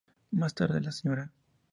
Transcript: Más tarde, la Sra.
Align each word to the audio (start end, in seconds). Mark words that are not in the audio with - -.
Más 0.31 0.55
tarde, 0.55 0.81
la 0.81 0.91
Sra. 0.91 1.31